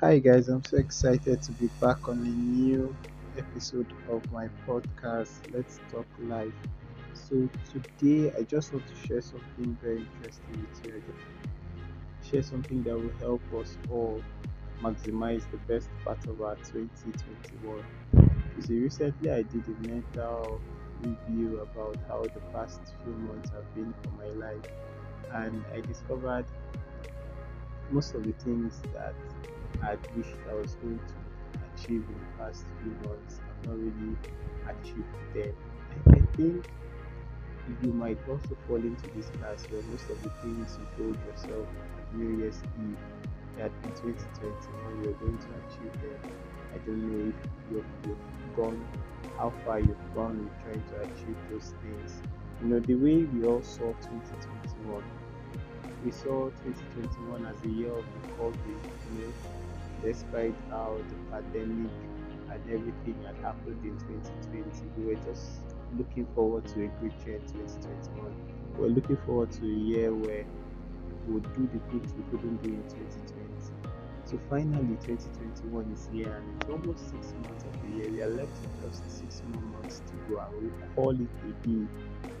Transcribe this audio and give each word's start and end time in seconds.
Hi, 0.00 0.18
guys, 0.18 0.48
I'm 0.48 0.62
so 0.62 0.76
excited 0.78 1.42
to 1.42 1.52
be 1.52 1.68
back 1.80 2.08
on 2.08 2.18
a 2.24 2.28
new 2.28 2.96
episode 3.36 3.92
of 4.06 4.22
my 4.30 4.48
podcast, 4.66 5.42
Let's 5.52 5.80
Talk 5.90 6.08
Life. 6.18 6.54
So, 7.12 7.50
today 7.70 8.32
I 8.38 8.42
just 8.44 8.72
want 8.72 8.86
to 8.88 8.94
share 8.94 9.20
something 9.20 9.76
very 9.82 9.98
interesting 10.00 10.60
with 10.62 10.80
you. 10.84 11.02
Share 12.20 12.42
something 12.42 12.82
that 12.84 12.98
will 12.98 13.14
help 13.20 13.42
us 13.60 13.78
all 13.88 14.24
maximize 14.82 15.50
the 15.50 15.58
best 15.58 15.90
part 16.04 16.26
of 16.26 16.40
our 16.40 16.56
2021. 16.70 17.84
You 18.56 18.62
see, 18.62 18.80
recently 18.80 19.30
I 19.30 19.42
did 19.42 19.68
a 19.68 19.76
mental 19.80 20.62
review 21.00 21.60
about 21.60 21.98
how 22.08 22.28
the 22.34 22.40
past 22.52 22.80
few 23.02 23.14
months 23.16 23.50
have 23.50 23.72
been 23.74 23.94
for 24.02 24.10
my 24.12 24.28
life, 24.28 24.64
and 25.30 25.64
I 25.74 25.80
discovered 25.82 26.46
most 27.90 28.14
of 28.14 28.24
the 28.24 28.32
things 28.32 28.84
that 28.92 29.14
I 29.82 29.96
wished 30.16 30.36
I 30.50 30.54
was 30.54 30.74
going 30.76 30.98
to 30.98 31.14
achieve 31.74 32.04
in 32.08 32.14
the 32.18 32.42
past 32.44 32.64
few 32.82 32.92
months. 33.08 33.40
I've 33.40 33.68
not 33.68 33.78
really 33.78 34.16
achieved 34.68 35.16
them. 35.34 35.54
I 36.10 36.20
think 36.36 36.64
you 37.82 37.92
might 37.92 38.18
also 38.28 38.56
fall 38.66 38.76
into 38.76 39.08
this 39.14 39.30
class 39.38 39.66
where 39.70 39.82
most 39.82 40.08
of 40.10 40.22
the 40.22 40.30
things 40.42 40.78
you 40.80 40.86
told 40.96 41.16
yourself 41.26 41.68
at 41.98 42.14
New 42.14 42.38
Year's 42.38 42.62
Eve 42.80 42.98
that 43.58 43.72
in 43.84 43.90
2021 43.92 45.02
you're 45.02 45.12
going 45.14 45.38
to 45.38 45.48
achieve 45.66 45.92
them. 46.00 46.20
I 46.74 46.78
don't 46.78 47.02
know 47.10 47.28
if 47.28 47.34
you've, 47.70 47.84
you've 48.06 48.56
gone, 48.56 48.86
how 49.36 49.52
far 49.64 49.80
you've 49.80 50.14
gone 50.14 50.38
in 50.38 50.50
trying 50.64 50.82
to 50.90 51.00
achieve 51.02 51.36
those 51.50 51.74
things. 51.82 52.22
You 52.62 52.68
know, 52.68 52.80
the 52.80 52.94
way 52.94 53.24
we 53.24 53.44
all 53.44 53.62
saw 53.62 53.92
2021 53.92 55.02
we 56.02 56.10
saw 56.10 56.50
2021 56.50 57.46
as 57.46 57.62
a 57.64 57.68
year 57.68 57.92
of 57.92 58.06
recovery, 58.14 58.78
you 59.04 59.12
know, 59.12 59.34
despite 60.02 60.56
how 60.70 61.04
the 61.08 61.16
pandemic 61.30 61.92
and 62.50 62.62
everything 62.70 63.20
had 63.26 63.36
happened 63.38 63.84
in 63.84 63.98
2020. 63.98 64.90
We 64.96 65.04
were 65.04 65.20
just 65.20 65.62
looking 65.92 66.26
forward 66.34 66.66
to 66.68 66.84
a 66.84 66.88
great 67.00 67.18
year 67.26 67.36
in 67.36 67.46
2021. 67.46 68.34
We 68.76 68.82
we're 68.82 68.88
looking 68.94 69.16
forward 69.18 69.50
to 69.52 69.64
a 69.64 69.78
year 69.78 70.14
where 70.14 70.46
we 71.26 71.34
would 71.34 71.52
do 71.54 71.66
the 71.72 71.80
things 71.90 72.14
we 72.14 72.22
couldn't 72.30 72.62
do 72.62 72.70
in 72.70 72.82
2020. 72.88 73.48
So 74.24 74.38
finally, 74.50 74.96
2021 75.00 75.90
is 75.92 76.08
here, 76.12 76.36
and 76.36 76.60
it's 76.60 76.68
almost 76.68 77.10
six 77.10 77.32
months 77.34 77.64
of 77.64 77.72
the 77.82 77.88
year. 77.88 78.10
We 78.10 78.22
are 78.22 78.28
left 78.28 78.60
with 78.60 78.80
just 78.82 79.08
six 79.10 79.42
more 79.46 79.62
months 79.62 80.00
to 80.00 80.14
go, 80.28 80.38
and 80.40 80.62
we 80.62 80.70
call 80.94 81.10
it 81.10 81.28
a 81.44 81.66
day 81.66 81.86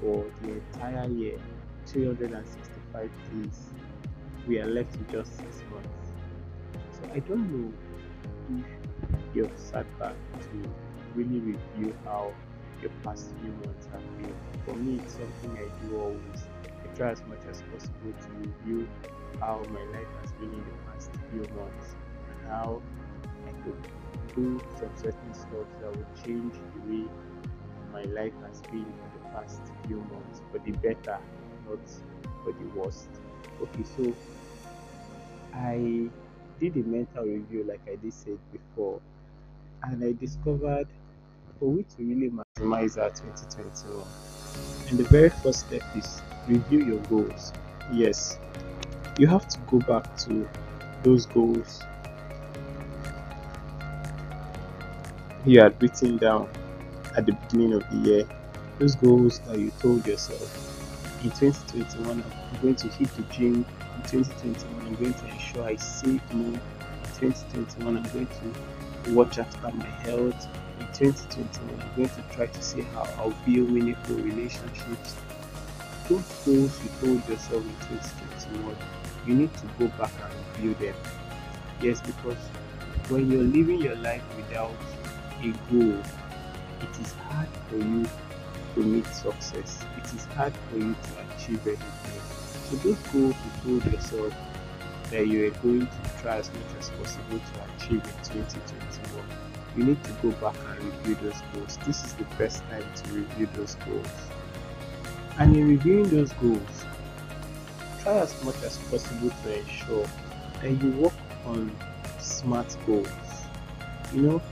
for 0.00 0.30
the 0.42 0.52
entire 0.52 1.08
year 1.08 1.38
365 2.98 3.44
days. 3.44 3.70
We 4.46 4.58
are 4.58 4.66
left 4.66 4.96
with 4.98 5.10
just 5.10 5.36
six 5.36 5.62
months. 5.70 6.12
So 6.90 7.08
I 7.14 7.20
don't 7.20 7.50
know 7.52 7.72
if 8.58 8.64
you've 9.34 9.58
sat 9.58 9.86
back 9.98 10.16
to 10.40 10.70
really 11.14 11.38
review 11.38 11.94
how 12.04 12.32
your 12.80 12.90
past 13.04 13.30
few 13.40 13.52
months 13.66 13.86
have 13.92 14.02
been. 14.18 14.34
For 14.64 14.74
me, 14.74 15.00
it's 15.02 15.14
something 15.14 15.56
I 15.58 15.86
do 15.86 16.00
always. 16.00 16.48
I 16.64 16.94
try 16.96 17.10
as 17.10 17.22
much 17.28 17.40
as 17.48 17.62
possible 17.72 18.12
to 18.20 18.28
review 18.32 18.88
how 19.40 19.62
my 19.70 19.82
life 19.98 20.08
has 20.20 20.32
been 20.32 20.52
in 20.52 20.64
the 20.64 20.90
past 20.90 21.10
few 21.30 21.40
months 21.56 21.94
and 22.30 22.48
how 22.48 22.82
I 23.46 23.52
could 23.64 23.80
do 24.34 24.60
some 24.78 24.90
certain 24.96 25.34
stuff 25.34 25.66
that 25.80 25.96
would 25.96 26.24
change 26.24 26.54
the 26.54 26.92
way 26.92 27.04
my 27.92 28.02
life 28.04 28.32
has 28.46 28.60
been 28.62 28.80
in 28.80 29.10
the 29.14 29.28
past 29.32 29.60
few 29.86 29.96
months 30.12 30.42
for 30.50 30.58
the 30.58 30.72
better 30.72 31.18
not 31.68 31.78
for 32.48 32.62
the 32.62 32.80
worst. 32.80 33.08
Okay, 33.62 33.84
so 33.96 34.14
I 35.54 36.08
did 36.60 36.76
a 36.76 36.88
mental 36.88 37.24
review, 37.24 37.64
like 37.64 37.80
I 37.86 37.96
did 37.96 38.12
said 38.12 38.38
before, 38.52 39.00
and 39.82 40.02
I 40.02 40.12
discovered 40.12 40.88
for 41.58 41.66
we 41.66 41.82
to 41.82 41.96
really 41.98 42.30
maximize 42.30 43.00
our 43.00 43.10
2021. 43.10 44.06
And 44.88 44.98
the 44.98 45.04
very 45.04 45.30
first 45.30 45.66
step 45.66 45.82
is 45.96 46.22
review 46.46 46.84
your 46.84 47.00
goals. 47.04 47.52
Yes, 47.92 48.38
you 49.18 49.26
have 49.26 49.48
to 49.48 49.58
go 49.70 49.78
back 49.80 50.16
to 50.18 50.48
those 51.02 51.26
goals 51.26 51.82
you 55.46 55.60
had 55.60 55.80
written 55.80 56.18
down 56.18 56.48
at 57.16 57.24
the 57.24 57.32
beginning 57.32 57.72
of 57.72 57.88
the 57.90 57.96
year, 57.96 58.28
those 58.78 58.94
goals 58.96 59.38
that 59.40 59.58
you 59.58 59.72
told 59.80 60.06
yourself 60.06 60.77
in 61.24 61.30
2021 61.30 62.22
I'm 62.22 62.60
going 62.62 62.76
to 62.76 62.88
hit 62.88 63.08
the 63.16 63.22
gym. 63.22 63.66
In 63.96 64.02
2021 64.06 64.86
I'm 64.86 64.94
going 64.94 65.14
to 65.14 65.26
ensure 65.26 65.64
I 65.64 65.76
save 65.76 66.22
more. 66.32 66.54
In 66.54 67.10
2021 67.18 67.96
I'm 67.96 68.02
going 68.12 68.26
to 68.26 69.14
watch 69.14 69.38
after 69.38 69.70
my 69.72 69.84
health. 69.84 70.46
In 70.80 70.86
2021 70.92 71.80
I'm 71.80 71.96
going 71.96 72.08
to 72.08 72.22
try 72.34 72.46
to 72.46 72.62
see 72.62 72.82
how 72.82 73.02
I'll 73.18 73.34
build 73.44 73.70
meaningful 73.70 74.16
relationships. 74.16 75.16
Those 76.08 76.22
goals 76.44 76.80
you 76.82 76.90
told 77.00 77.28
yourself 77.28 77.64
in 77.64 77.98
2021, 77.98 78.76
you 79.26 79.34
need 79.34 79.54
to 79.54 79.66
go 79.78 79.88
back 79.98 80.12
and 80.22 80.32
review 80.56 80.74
them. 80.74 80.94
Yes, 81.82 82.00
because 82.00 82.38
when 83.08 83.30
you're 83.30 83.42
living 83.42 83.82
your 83.82 83.96
life 83.96 84.22
without 84.36 84.72
a 85.40 85.50
goal, 85.70 86.00
it 86.80 87.00
is 87.00 87.12
hard 87.12 87.48
for 87.68 87.76
you 87.76 88.06
to 88.74 88.80
meet 88.80 89.06
success. 89.06 89.84
It 89.96 90.14
is 90.14 90.24
hard 90.26 90.52
for 90.70 90.78
you 90.78 90.94
to 90.94 91.34
achieve 91.34 91.66
anything. 91.66 92.20
So 92.70 92.76
those 92.76 92.98
goals 93.12 93.34
you 93.64 93.80
told 93.80 93.92
yourself 93.92 94.34
that 95.10 95.26
you 95.26 95.46
are 95.46 95.50
going 95.62 95.86
to 95.86 96.22
try 96.22 96.36
as 96.36 96.50
much 96.50 96.78
as 96.78 96.90
possible 96.90 97.38
to 97.38 97.74
achieve 97.76 98.04
in 98.04 98.24
2021, 98.24 99.24
you 99.76 99.84
need 99.84 100.04
to 100.04 100.10
go 100.22 100.30
back 100.32 100.54
and 100.70 100.84
review 100.84 101.14
those 101.22 101.40
goals. 101.54 101.78
This 101.86 102.04
is 102.04 102.12
the 102.14 102.24
best 102.36 102.62
time 102.64 102.84
to 102.94 103.12
review 103.12 103.48
those 103.54 103.76
goals. 103.76 104.06
And 105.38 105.56
in 105.56 105.68
reviewing 105.68 106.08
those 106.08 106.32
goals, 106.34 106.84
try 108.02 108.18
as 108.18 108.44
much 108.44 108.56
as 108.64 108.76
possible 108.90 109.30
to 109.30 109.58
ensure 109.58 110.06
that 110.60 110.70
you 110.70 110.90
work 110.92 111.12
on 111.46 111.74
smart 112.18 112.76
goals. 112.86 113.08
You 114.12 114.22
know, 114.22 114.42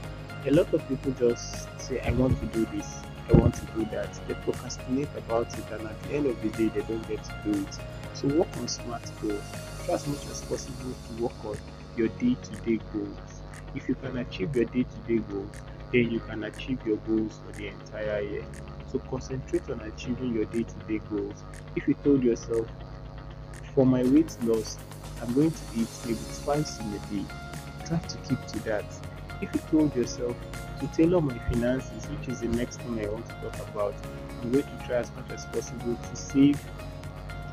a 0.45 0.51
lot 0.51 0.73
of 0.73 0.87
people 0.87 1.11
just 1.11 1.67
say, 1.79 1.99
I 2.01 2.11
want 2.11 2.39
to 2.39 2.45
do 2.47 2.65
this, 2.73 2.87
I 3.29 3.37
want 3.37 3.55
to 3.55 3.65
do 3.75 3.85
that. 3.91 4.13
They 4.27 4.33
procrastinate 4.35 5.09
about 5.17 5.47
it, 5.57 5.65
and 5.71 5.85
at 5.87 6.03
the 6.03 6.09
end 6.15 6.25
of 6.27 6.41
the 6.41 6.49
day, 6.49 6.69
they 6.69 6.81
don't 6.81 7.05
get 7.07 7.23
to 7.25 7.35
do 7.43 7.61
it. 7.61 7.79
So, 8.13 8.27
work 8.29 8.47
on 8.57 8.67
smart 8.67 9.03
goals. 9.21 9.43
Try 9.85 9.95
as 9.95 10.07
much 10.07 10.25
as 10.27 10.41
possible 10.43 10.93
to 11.07 11.23
work 11.23 11.45
on 11.45 11.57
your 11.97 12.07
day 12.07 12.35
to 12.41 12.55
day 12.61 12.79
goals. 12.93 13.41
If 13.75 13.89
you 13.89 13.95
can 13.95 14.17
achieve 14.17 14.55
your 14.55 14.65
day 14.65 14.83
to 14.83 14.97
day 15.07 15.23
goals, 15.29 15.55
then 15.91 16.09
you 16.09 16.19
can 16.21 16.43
achieve 16.45 16.79
your 16.85 16.97
goals 16.97 17.39
for 17.45 17.57
the 17.57 17.67
entire 17.67 18.21
year. 18.21 18.45
So, 18.91 18.99
concentrate 18.99 19.69
on 19.69 19.81
achieving 19.81 20.33
your 20.33 20.45
day 20.45 20.63
to 20.63 20.75
day 20.87 21.01
goals. 21.09 21.43
If 21.75 21.87
you 21.87 21.95
told 21.95 22.23
yourself, 22.23 22.67
for 23.75 23.85
my 23.85 24.03
weight 24.03 24.35
loss, 24.43 24.77
I'm 25.21 25.33
going 25.33 25.51
to 25.51 25.63
eat 25.75 25.87
maybe 26.05 26.19
twice 26.43 26.79
in 26.79 26.87
a 26.87 26.99
day, 27.11 27.25
try 27.85 27.97
to 27.97 28.17
keep 28.27 28.45
to 28.47 28.59
that. 28.65 28.85
If 29.41 29.53
you 29.53 29.61
told 29.71 29.95
yourself, 29.95 30.35
to 30.79 30.87
tailor 30.87 31.21
my 31.21 31.37
finances, 31.49 32.05
which 32.05 32.29
is 32.29 32.41
the 32.41 32.47
next 32.47 32.79
thing 32.81 33.03
I 33.03 33.09
want 33.09 33.25
to 33.27 33.33
talk 33.35 33.67
about, 33.69 33.95
I'm 34.41 34.51
going 34.51 34.63
to 34.63 34.85
try 34.85 34.97
as 34.97 35.11
much 35.15 35.29
as 35.31 35.45
possible 35.47 35.95
to 35.95 36.15
save 36.15 36.59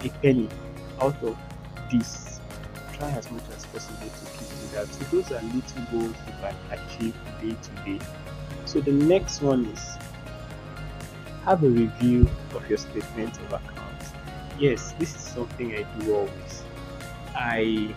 a 0.02 0.08
penny 0.20 0.48
out 1.00 1.20
of 1.22 1.36
this. 1.90 2.40
Try 2.92 3.10
as 3.10 3.30
much 3.30 3.42
as 3.56 3.64
possible 3.66 4.06
to 4.06 4.38
keep 4.38 4.48
to 4.48 4.72
that. 4.74 4.86
So 4.88 5.04
those 5.16 5.32
are 5.32 5.42
little 5.42 5.82
goals 5.90 6.16
you 6.26 6.34
can 6.40 6.54
achieve 6.70 7.14
day 7.40 7.56
to 7.60 7.98
day. 7.98 8.04
So 8.66 8.80
the 8.80 8.92
next 8.92 9.40
one 9.40 9.66
is 9.66 9.96
have 11.44 11.62
a 11.64 11.68
review 11.68 12.28
of 12.54 12.68
your 12.68 12.78
statement 12.78 13.36
of 13.38 13.52
accounts. 13.52 14.12
Yes, 14.58 14.92
this 14.98 15.14
is 15.14 15.20
something 15.20 15.74
I 15.74 15.82
do 15.98 16.14
always. 16.14 16.62
I 17.34 17.94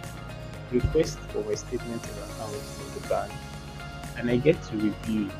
request 0.71 1.19
for 1.29 1.43
my 1.43 1.55
statement 1.55 2.03
of 2.03 2.17
accounts 2.17 2.73
from 2.73 3.01
the 3.01 3.07
bank 3.07 3.31
and 4.17 4.29
I 4.29 4.37
get 4.37 4.61
to 4.63 4.77
review 4.77 5.27
it. 5.27 5.33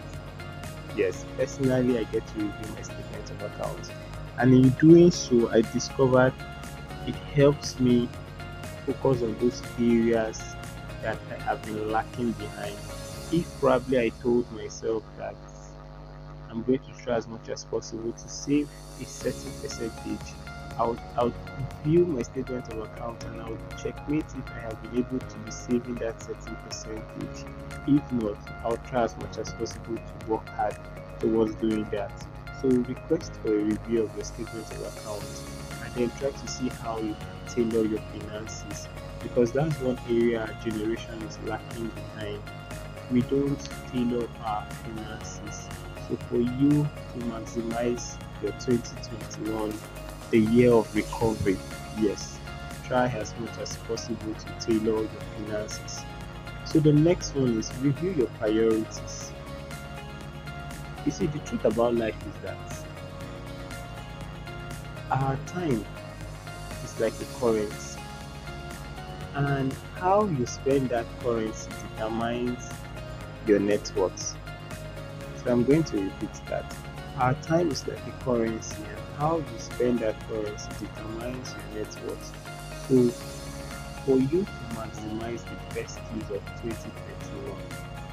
Yes, 0.95 1.25
personally, 1.37 1.99
I 1.99 2.03
get 2.05 2.25
to 2.27 2.33
review 2.35 2.75
my 2.75 2.81
statement 2.81 3.29
of 3.29 3.41
account, 3.43 3.91
and 4.39 4.53
in 4.53 4.69
doing 4.71 5.11
so, 5.11 5.49
I 5.49 5.61
discovered 5.61 6.33
it 7.05 7.15
helps 7.15 7.79
me 7.79 8.09
focus 8.85 9.21
on 9.21 9.37
those 9.39 9.61
areas 9.79 10.41
that 11.01 11.17
I 11.31 11.43
have 11.43 11.63
been 11.63 11.91
lacking 11.91 12.31
behind. 12.33 12.75
If 13.31 13.47
probably 13.59 13.99
I 13.99 14.09
told 14.21 14.49
myself 14.53 15.03
that 15.17 15.35
I'm 16.49 16.63
going 16.63 16.79
to 16.79 17.03
try 17.03 17.15
as 17.15 17.27
much 17.27 17.49
as 17.49 17.65
possible 17.65 18.11
to 18.11 18.29
save 18.29 18.69
a 19.01 19.05
certain 19.05 19.51
percentage 19.61 20.33
I'll, 20.79 20.97
I'll 21.17 21.33
view 21.83 22.05
my 22.05 22.21
statement 22.21 22.71
of 22.71 22.79
account 22.79 23.23
and 23.25 23.41
I'll 23.41 23.57
checkmate 23.77 24.25
if 24.25 24.51
I 24.55 24.59
have 24.59 24.81
been 24.83 24.99
able 24.99 25.19
to 25.19 25.37
be 25.39 25.51
saving 25.51 25.95
that 25.95 26.21
certain 26.21 26.55
percentage. 26.55 27.45
If 27.87 28.11
not, 28.11 28.37
I'll 28.63 28.77
try 28.89 29.03
as 29.03 29.17
much 29.17 29.37
as 29.37 29.53
possible 29.53 29.95
to 29.95 30.27
work 30.27 30.47
hard 30.49 30.77
towards 31.19 31.55
doing 31.55 31.87
that. 31.91 32.11
So 32.61 32.69
request 32.69 33.33
for 33.41 33.53
a 33.53 33.63
review 33.63 34.03
of 34.03 34.15
your 34.15 34.23
statement 34.23 34.71
of 34.71 34.97
account 34.97 35.23
and 35.83 35.93
then 35.95 36.11
try 36.19 36.31
to 36.31 36.47
see 36.47 36.69
how 36.69 36.99
you 36.99 37.15
tailor 37.47 37.85
your 37.85 38.01
finances 38.13 38.87
because 39.23 39.51
that's 39.51 39.79
one 39.79 39.99
area 40.09 40.41
our 40.41 40.63
generation 40.63 41.21
is 41.23 41.39
lacking 41.45 41.89
behind. 41.89 42.41
We 43.11 43.21
don't 43.21 43.69
tailor 43.91 44.27
our 44.43 44.65
finances. 44.65 45.67
So 46.07 46.15
for 46.29 46.37
you 46.37 46.83
to 46.83 47.19
maximize 47.25 48.17
your 48.41 48.51
2021, 48.53 49.73
the 50.31 50.39
year 50.39 50.71
of 50.71 50.93
recovery, 50.95 51.57
yes, 51.99 52.39
try 52.85 53.07
as 53.07 53.33
much 53.39 53.57
as 53.59 53.75
possible 53.77 54.33
to 54.33 54.65
tailor 54.65 55.01
your 55.01 55.21
finances. 55.37 56.03
So 56.65 56.79
the 56.79 56.93
next 56.93 57.35
one 57.35 57.57
is 57.57 57.71
review 57.81 58.11
your 58.11 58.27
priorities. 58.39 59.31
You 61.05 61.11
see, 61.11 61.27
the 61.27 61.39
truth 61.39 61.63
about 61.63 61.95
life 61.95 62.15
is 62.27 62.43
that 62.43 62.57
our 65.09 65.37
time 65.45 65.85
is 66.83 66.99
like 66.99 67.13
a 67.21 67.39
currency, 67.39 67.99
and 69.35 69.73
how 69.95 70.25
you 70.25 70.45
spend 70.45 70.89
that 70.89 71.05
currency 71.21 71.69
determines 71.93 72.69
your 73.45 73.59
net 73.59 73.89
worth. 73.95 74.35
So 75.41 75.51
I'm 75.51 75.63
going 75.63 75.85
to 75.85 76.01
repeat 76.01 76.33
that. 76.47 76.75
Our 77.17 77.33
time 77.35 77.71
is 77.71 77.87
like 77.87 78.05
a 78.05 78.23
currency, 78.23 78.75
and 78.83 78.99
how 79.17 79.37
you 79.37 79.45
spend 79.57 79.97
that 79.99 80.15
currency 80.27 80.69
determines 80.79 81.55
your 81.73 81.83
net 81.83 81.95
worth. 82.05 82.25
So 82.87 83.09
for 84.05 84.17
you 84.17 84.45
to 84.45 84.75
maximize 84.75 85.43
the 85.43 85.73
best 85.73 85.99
use 86.13 86.29
of 86.29 86.45
2021, 86.61 87.57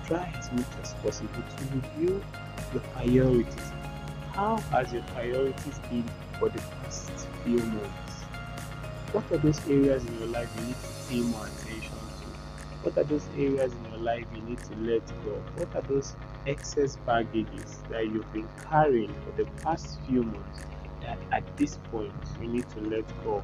try 0.06 0.32
as 0.38 0.50
much 0.52 0.66
as 0.82 0.94
possible 0.94 1.28
to 1.28 1.64
review 1.74 2.24
your 2.72 2.82
priorities. 2.94 3.72
How 4.32 4.56
has 4.72 4.94
your 4.94 5.02
priorities 5.14 5.78
been 5.90 6.08
for 6.38 6.48
the 6.48 6.58
past 6.82 7.10
few 7.44 7.58
months? 7.58 8.12
What 9.12 9.30
are 9.30 9.38
those 9.38 9.60
areas 9.68 10.06
in 10.06 10.18
your 10.18 10.28
life 10.28 10.48
you 10.58 10.66
need 10.68 10.76
to 10.76 11.10
pay 11.10 11.20
more 11.20 11.46
attention 11.46 11.92
to? 11.92 12.26
What 12.82 12.96
are 12.96 13.04
those 13.04 13.28
areas 13.36 13.74
in 13.74 13.84
your 13.90 14.00
life 14.00 14.24
you 14.34 14.40
need 14.40 14.58
to 14.58 14.76
let 14.76 15.06
go? 15.24 15.32
What 15.56 15.76
are 15.76 15.86
those 15.86 16.16
excess 16.46 16.96
baggages 16.96 17.78
that 17.90 18.06
you've 18.06 18.32
been 18.32 18.48
carrying 18.70 19.14
for 19.22 19.32
the 19.36 19.44
past 19.62 19.98
few 20.08 20.22
months 20.22 20.64
that 21.04 21.18
at 21.32 21.56
this 21.56 21.78
point 21.90 22.12
you 22.40 22.48
need 22.48 22.68
to 22.70 22.80
let 22.80 23.04
go 23.24 23.42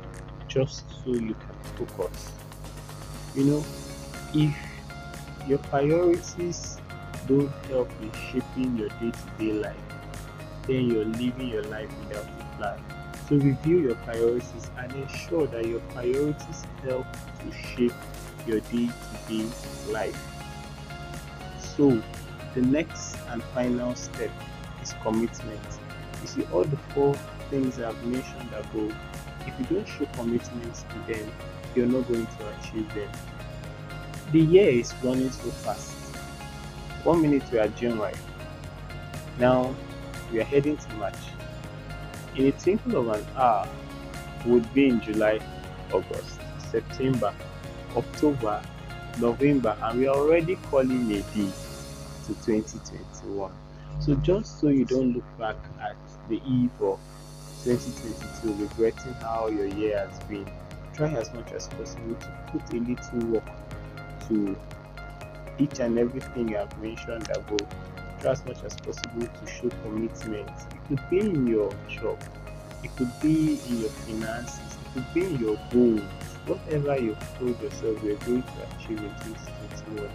just 0.48 0.84
so 1.04 1.10
you 1.12 1.34
can 1.34 1.86
focus? 1.86 2.32
You 3.34 3.44
know, 3.44 3.64
if 4.34 4.56
your 5.46 5.58
priorities 5.58 6.78
don't 7.26 7.52
help 7.68 7.88
in 8.02 8.10
shaping 8.12 8.76
your 8.76 8.88
day-to-day 8.88 9.52
life, 9.52 9.76
then 10.66 10.90
you're 10.90 11.04
living 11.04 11.48
your 11.48 11.62
life 11.64 11.88
without 12.00 12.24
a 12.26 12.56
plan. 12.56 12.78
So 13.28 13.36
review 13.36 13.78
your 13.78 13.94
priorities 13.96 14.70
and 14.76 14.92
ensure 14.92 15.46
that 15.46 15.66
your 15.66 15.80
priorities 15.92 16.64
help 16.82 17.06
to 17.12 17.52
shape 17.52 17.92
your 18.46 18.60
day-to-day 18.60 19.46
life. 19.88 20.18
So 21.76 22.02
the 22.54 22.62
next 22.62 23.16
and 23.28 23.42
final 23.54 23.94
step 23.94 24.30
is 24.82 24.94
commitment. 25.02 25.60
You 26.22 26.26
see, 26.26 26.42
all 26.52 26.64
the 26.64 26.76
four 26.92 27.14
things 27.50 27.80
I've 27.80 28.02
mentioned 28.04 28.48
above, 28.52 28.96
if 29.46 29.58
you 29.58 29.76
don't 29.76 29.86
show 29.86 30.06
commitment 30.14 30.74
to 30.74 31.12
them, 31.12 31.30
you're 31.74 31.86
not 31.86 32.06
going 32.08 32.26
to 32.26 32.58
achieve 32.58 32.92
them. 32.94 33.10
The 34.32 34.40
year 34.40 34.70
is 34.70 34.94
running 35.02 35.30
so 35.30 35.50
fast. 35.50 35.90
One 37.04 37.22
minute 37.22 37.42
we 37.52 37.58
are 37.58 37.68
January. 37.68 38.14
Now 39.38 39.74
we 40.32 40.40
are 40.40 40.44
heading 40.44 40.76
to 40.76 40.92
March. 40.94 41.14
In 42.36 42.46
a 42.46 42.52
twinkle 42.52 43.10
of 43.10 43.18
an 43.18 43.26
hour, 43.36 43.68
would 44.46 44.72
be 44.72 44.88
in 44.88 45.00
July, 45.00 45.40
August, 45.92 46.40
September, 46.70 47.34
October, 47.96 48.62
November, 49.20 49.76
and 49.82 49.98
we 49.98 50.06
are 50.06 50.16
already 50.16 50.56
calling 50.70 51.10
a 51.12 51.20
day 51.20 51.50
to 52.26 52.34
2021. 52.44 53.52
So 54.00 54.14
just 54.16 54.60
so 54.60 54.68
you 54.68 54.84
don't 54.84 55.12
look 55.12 55.38
back 55.38 55.56
at 55.80 55.96
the 56.28 56.40
eve 56.46 56.70
of 56.80 56.98
2022 57.64 58.64
regretting 58.64 59.12
how 59.14 59.48
your 59.48 59.66
year 59.66 59.98
has 59.98 60.18
been, 60.20 60.50
try 60.94 61.08
as 61.12 61.32
much 61.34 61.52
as 61.52 61.68
possible 61.68 62.14
to 62.14 62.32
put 62.52 62.72
a 62.72 62.76
little 62.76 63.32
work 63.32 63.44
to 64.28 64.56
each 65.58 65.78
and 65.78 65.98
everything 65.98 66.56
I've 66.56 66.76
mentioned 66.80 67.28
above. 67.30 67.68
Try 68.20 68.32
as 68.32 68.44
much 68.46 68.62
as 68.64 68.76
possible 68.76 69.26
to 69.26 69.46
show 69.46 69.68
commitment. 69.82 70.48
It 70.48 70.88
could 70.88 71.10
be 71.10 71.20
in 71.20 71.46
your 71.46 71.70
job, 71.86 72.18
it 72.82 72.96
could 72.96 73.12
be 73.20 73.60
in 73.68 73.80
your 73.80 73.90
finances, 73.90 74.58
it 74.58 74.94
could 74.94 75.14
be 75.14 75.24
in 75.26 75.38
your 75.38 75.58
goals. 75.70 76.00
Whatever 76.46 76.98
you've 76.98 77.38
told 77.38 77.60
yourself 77.60 78.02
you're 78.02 78.16
going 78.16 78.42
to 78.42 78.76
achieve 78.76 78.98
in 78.98 79.14
2021, 79.20 80.08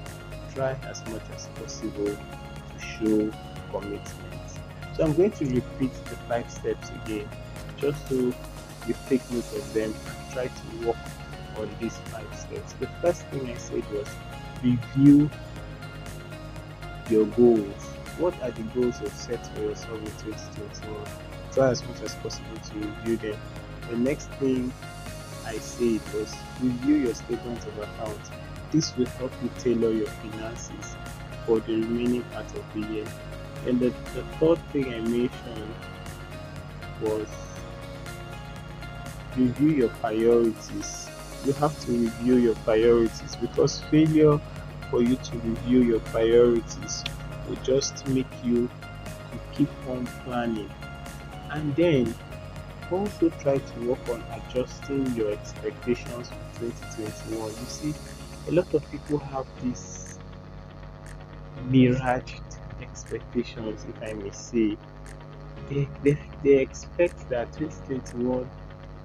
try 0.55 0.75
as 0.89 1.05
much 1.09 1.21
as 1.35 1.45
possible 1.47 2.05
to 2.05 2.79
show 2.79 3.31
commitment. 3.71 4.34
So 4.95 5.03
I'm 5.03 5.13
going 5.13 5.31
to 5.31 5.45
repeat 5.45 5.93
the 6.05 6.15
five 6.27 6.49
steps 6.49 6.89
again, 7.03 7.27
just 7.77 8.07
so 8.07 8.15
you 8.15 8.95
take 9.09 9.29
note 9.31 9.45
of 9.55 9.73
them 9.73 9.93
and 9.93 10.33
try 10.33 10.47
to 10.47 10.87
work 10.87 10.97
on 11.57 11.69
these 11.81 11.97
five 11.97 12.27
steps. 12.37 12.73
The 12.73 12.87
first 13.01 13.23
thing 13.27 13.49
I 13.49 13.55
said 13.55 13.83
was 13.91 14.07
review 14.63 15.29
your 17.09 17.25
goals. 17.27 17.83
What 18.17 18.41
are 18.41 18.51
the 18.51 18.63
goals 18.63 19.01
you've 19.01 19.11
set 19.13 19.45
for 19.55 19.61
yourself 19.61 19.99
in 19.99 20.31
2021? 20.31 21.05
Try 21.53 21.69
as 21.69 21.85
much 21.87 22.01
as 22.01 22.15
possible 22.15 22.57
to 22.57 22.75
review 22.75 23.17
them. 23.17 23.39
The 23.89 23.97
next 23.97 24.29
thing 24.31 24.71
I 25.45 25.57
said 25.57 26.01
was 26.13 26.33
review 26.61 26.95
your 26.95 27.13
statement 27.13 27.65
of 27.65 27.77
account. 27.79 28.21
This 28.71 28.95
will 28.95 29.05
help 29.05 29.31
you 29.43 29.49
tailor 29.59 29.91
your 29.91 30.07
finances 30.07 30.95
for 31.45 31.59
the 31.59 31.73
remaining 31.73 32.23
part 32.23 32.47
of 32.55 32.63
the 32.73 32.87
year. 32.93 33.05
And 33.65 33.79
the, 33.79 33.89
the 34.13 34.23
third 34.39 34.59
thing 34.71 34.93
I 34.93 34.99
mentioned 34.99 35.73
was 37.01 37.27
review 39.35 39.69
your 39.69 39.89
priorities. 39.89 41.09
You 41.45 41.53
have 41.53 41.79
to 41.85 41.91
review 41.91 42.35
your 42.35 42.55
priorities 42.55 43.35
because 43.35 43.81
failure 43.91 44.39
for 44.89 45.01
you 45.01 45.15
to 45.15 45.37
review 45.39 45.81
your 45.81 45.99
priorities 45.99 47.03
will 47.47 47.57
just 47.57 48.07
make 48.07 48.27
you 48.43 48.69
keep 49.53 49.69
on 49.89 50.05
planning. 50.23 50.69
And 51.51 51.75
then 51.75 52.13
also 52.91 53.29
try 53.41 53.57
to 53.57 53.79
work 53.87 54.09
on 54.09 54.23
adjusting 54.31 55.07
your 55.15 55.31
expectations 55.31 56.29
for 56.29 56.59
2021. 56.59 57.49
You 57.49 57.55
see, 57.65 57.93
a 58.47 58.51
lot 58.51 58.73
of 58.73 58.89
people 58.91 59.17
have 59.17 59.45
this 59.63 60.19
miraged 61.69 62.41
expectations, 62.81 63.85
if 63.87 64.03
I 64.03 64.13
may 64.13 64.31
say. 64.31 64.77
They, 65.69 65.87
they, 66.03 66.17
they 66.43 66.59
expect 66.59 67.27
that 67.29 67.51
2021 67.53 68.49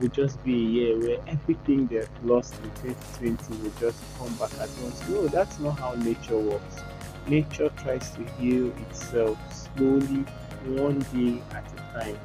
will 0.01 0.09
just 0.09 0.43
be 0.45 0.55
a 0.55 0.57
year 0.57 0.99
where 0.99 1.19
everything 1.27 1.87
they've 1.87 2.09
lost 2.23 2.55
in 2.63 2.71
2020 2.93 3.63
will 3.63 3.73
just 3.79 4.03
come 4.19 4.35
back 4.35 4.53
at 4.55 4.69
once. 4.83 5.09
No, 5.09 5.27
that's 5.29 5.59
not 5.59 5.79
how 5.79 5.93
nature 5.95 6.39
works. 6.39 6.77
Nature 7.27 7.71
tries 7.77 8.11
to 8.13 8.25
heal 8.39 8.73
itself 8.89 9.39
slowly, 9.77 10.25
one 10.67 10.99
day 11.15 11.43
at 11.53 11.65
a 11.73 12.01
time, 12.01 12.17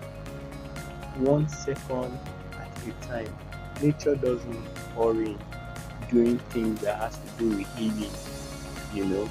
one 1.18 1.48
second 1.48 2.18
at 2.54 2.88
a 2.88 2.92
time. 3.06 3.38
Nature 3.82 4.16
doesn't 4.16 4.68
hurry 4.96 5.38
doing 6.10 6.40
things 6.50 6.82
that 6.82 6.98
has 6.98 7.18
to 7.18 7.28
do 7.38 7.58
with 7.58 7.76
healing, 7.78 8.12
you 8.94 9.06
know. 9.06 9.30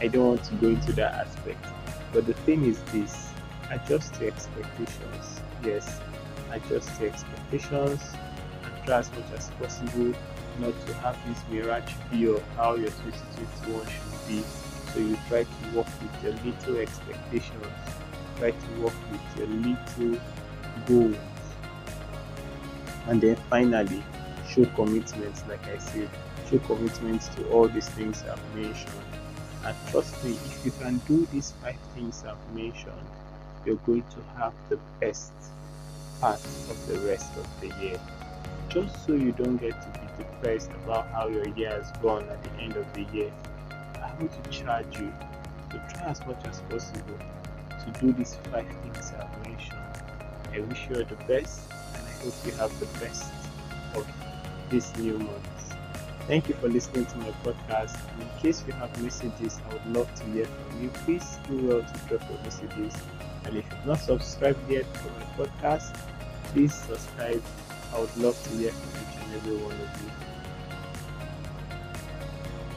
I 0.00 0.08
don't 0.08 0.26
want 0.28 0.44
to 0.44 0.54
go 0.56 0.68
into 0.68 0.92
that 0.94 1.26
aspect. 1.26 1.64
But 2.12 2.26
the 2.26 2.34
thing 2.34 2.64
is 2.64 2.80
this 2.92 3.30
adjust 3.70 4.20
your 4.20 4.30
expectations. 4.30 5.40
Yes, 5.64 6.00
adjust 6.50 7.00
your 7.00 7.10
expectations 7.10 8.00
and 8.62 8.86
try 8.86 8.98
as 8.98 9.10
much 9.12 9.32
as 9.34 9.50
possible 9.58 10.14
not 10.60 10.86
to 10.86 10.94
have 10.94 11.16
this 11.28 11.38
mirage 11.50 11.92
view 12.10 12.36
of 12.36 12.42
how 12.56 12.74
your 12.74 12.90
2021 12.90 13.86
should 13.86 14.28
be. 14.28 14.42
So 14.92 15.00
you 15.00 15.18
try 15.28 15.42
to 15.44 15.76
work 15.76 15.86
with 16.00 16.24
your 16.24 16.32
little 16.44 16.76
expectations, 16.78 17.66
try 18.38 18.50
to 18.52 18.80
work 18.80 18.94
with 19.10 19.20
your 19.36 19.46
little 19.48 20.20
goals, 20.86 21.16
and 23.08 23.20
then 23.20 23.36
finally 23.50 24.02
show 24.48 24.64
commitment. 24.74 25.48
Like 25.48 25.66
I 25.68 25.78
said, 25.78 26.08
show 26.50 26.58
commitment 26.60 27.22
to 27.36 27.48
all 27.50 27.68
these 27.68 27.88
things 27.90 28.22
I've 28.30 28.54
mentioned. 28.54 28.92
Trust 29.90 30.22
me, 30.24 30.32
if 30.32 30.64
you 30.64 30.72
can 30.72 30.98
do 31.08 31.26
these 31.32 31.52
five 31.62 31.78
things 31.94 32.24
I've 32.26 32.54
mentioned, 32.54 32.92
you're 33.64 33.76
going 33.86 34.02
to 34.02 34.38
have 34.38 34.52
the 34.68 34.78
best 35.00 35.32
part 36.20 36.40
of 36.44 36.86
the 36.86 36.98
rest 37.00 37.36
of 37.36 37.46
the 37.60 37.68
year. 37.82 37.98
Just 38.68 39.06
so 39.06 39.12
you 39.12 39.32
don't 39.32 39.56
get 39.56 39.72
to 39.72 40.00
be 40.00 40.06
depressed 40.18 40.70
about 40.84 41.08
how 41.08 41.28
your 41.28 41.48
year 41.50 41.70
has 41.70 41.90
gone 42.02 42.28
at 42.28 42.42
the 42.44 42.50
end 42.62 42.76
of 42.76 42.86
the 42.94 43.02
year, 43.12 43.32
I 43.96 44.12
want 44.18 44.32
to 44.44 44.50
charge 44.50 44.98
you 44.98 45.12
to 45.70 45.82
try 45.94 46.08
as 46.08 46.24
much 46.26 46.44
as 46.46 46.60
possible 46.62 47.18
to 47.70 48.00
do 48.00 48.12
these 48.12 48.36
five 48.50 48.66
things 48.82 49.12
I've 49.18 49.46
mentioned. 49.46 49.78
I 50.52 50.60
wish 50.60 50.86
you 50.88 50.96
all 50.96 51.04
the 51.04 51.24
best 51.26 51.60
and 51.94 52.06
I 52.06 52.24
hope 52.24 52.34
you 52.44 52.52
have 52.52 52.78
the 52.80 52.86
best 52.98 53.32
of 53.94 54.06
this 54.70 54.96
new 54.96 55.18
month. 55.18 55.55
Thank 56.26 56.48
you 56.48 56.54
for 56.56 56.68
listening 56.68 57.06
to 57.06 57.18
my 57.18 57.30
podcast. 57.44 57.96
In 58.20 58.28
case 58.42 58.64
you 58.66 58.72
have 58.72 58.90
messages, 59.00 59.60
I 59.70 59.74
would 59.74 59.86
love 59.96 60.12
to 60.16 60.24
hear 60.24 60.44
from 60.44 60.82
you. 60.82 60.88
Please 61.04 61.38
do 61.48 61.68
well 61.68 61.82
to 61.82 61.98
drop 62.08 62.28
your 62.28 62.40
messages. 62.42 62.94
And 63.44 63.56
if 63.56 63.64
you've 63.70 63.86
not 63.86 64.00
subscribed 64.00 64.58
yet 64.68 64.92
to 64.92 65.04
my 65.04 65.46
podcast, 65.46 65.96
please 66.46 66.74
subscribe. 66.74 67.40
I 67.94 68.00
would 68.00 68.16
love 68.16 68.42
to 68.42 68.50
hear 68.56 68.72
from 68.72 69.02
each 69.02 69.22
and 69.22 69.34
every 69.36 69.56
one 69.56 69.72
of 69.74 70.02
you. 70.02 70.35